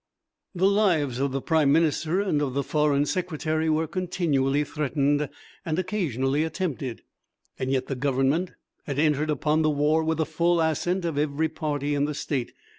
[0.55, 5.29] The lives of the Prime Minister and of the Foreign Secretary were continually threatened
[5.63, 7.03] and occasionally attempted.
[7.59, 8.53] Yet the Government
[8.87, 12.51] had entered upon the war with the full assent of every party in the State.